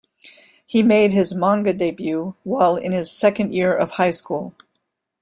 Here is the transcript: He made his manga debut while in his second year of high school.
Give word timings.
He 0.65 0.81
made 0.81 1.13
his 1.13 1.35
manga 1.35 1.73
debut 1.73 2.33
while 2.43 2.75
in 2.75 2.91
his 2.91 3.11
second 3.11 3.53
year 3.53 3.71
of 3.77 3.91
high 3.91 4.09
school. 4.09 4.55